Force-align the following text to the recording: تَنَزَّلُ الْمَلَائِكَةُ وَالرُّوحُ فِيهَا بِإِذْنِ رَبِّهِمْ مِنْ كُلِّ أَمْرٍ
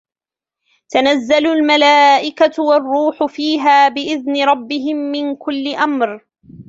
تَنَزَّلُ 0.93 1.47
الْمَلَائِكَةُ 1.47 2.63
وَالرُّوحُ 2.63 3.23
فِيهَا 3.23 3.87
بِإِذْنِ 3.87 4.43
رَبِّهِمْ 4.43 4.97
مِنْ 4.97 5.35
كُلِّ 5.35 5.67
أَمْرٍ 5.75 6.25